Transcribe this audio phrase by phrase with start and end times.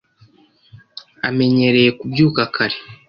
[1.27, 2.77] amenyereye kubyuka kare